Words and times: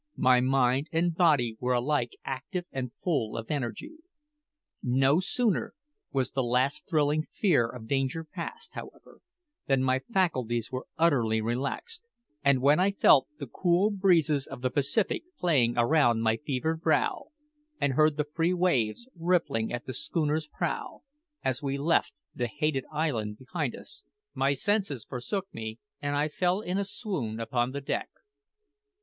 My 0.17 0.39
mind 0.41 0.87
and 0.91 1.13
body 1.13 1.57
were 1.59 1.73
alike 1.75 2.13
active 2.25 2.65
and 2.71 2.91
full 3.03 3.37
of 3.37 3.51
energy. 3.51 3.97
No 4.81 5.19
sooner 5.19 5.75
was 6.11 6.31
the 6.31 6.41
last 6.41 6.87
thrilling 6.89 7.27
fear 7.31 7.69
of 7.69 7.85
danger 7.87 8.23
past, 8.23 8.73
however, 8.73 9.19
than 9.67 9.83
my 9.83 9.99
faculties 10.11 10.71
were 10.71 10.87
utterly 10.97 11.39
relaxed; 11.39 12.07
and 12.43 12.63
when 12.63 12.79
I 12.79 12.93
felt 12.93 13.27
the 13.37 13.45
cool 13.45 13.91
breezes 13.91 14.47
of 14.47 14.63
the 14.63 14.71
Pacific 14.71 15.21
playing 15.37 15.75
around 15.77 16.21
my 16.21 16.35
fevered 16.37 16.81
brow, 16.81 17.25
and 17.79 17.93
heard 17.93 18.17
the 18.17 18.25
free 18.25 18.55
waves 18.55 19.07
rippling 19.15 19.71
at 19.71 19.85
the 19.85 19.93
schooner's 19.93 20.47
prow, 20.47 21.03
as 21.43 21.61
we 21.61 21.77
left 21.77 22.15
the 22.33 22.47
hated 22.47 22.85
island 22.91 23.37
behind 23.37 23.75
us, 23.75 24.03
my 24.33 24.53
senses 24.53 25.05
forsook 25.05 25.53
me, 25.53 25.77
and 26.01 26.15
I 26.15 26.27
fell 26.27 26.59
in 26.59 26.79
a 26.79 26.85
swoon 26.85 27.39
upon 27.39 27.69
the 27.69 27.81
deck. 27.81 28.09